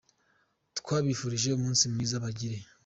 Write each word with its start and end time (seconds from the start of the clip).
twabifurije 0.79 1.49
umunsi 1.53 1.83
mwiza, 1.91 2.23
bagire. 2.23 2.57